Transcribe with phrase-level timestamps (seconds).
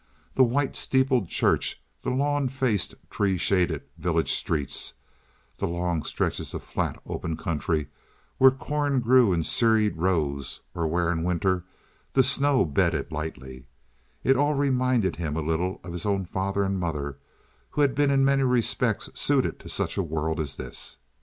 [0.33, 4.95] The white steepled church, the lawn faced, tree shaded village streets,
[5.59, 7.85] the long stretches of flat, open country
[8.39, 11.65] where corn grew in serried rows or where in winter
[12.13, 17.19] the snow bedded lightly—it all reminded him a little of his own father and mother,
[17.69, 20.97] who had been in many respects suited to such a world as this.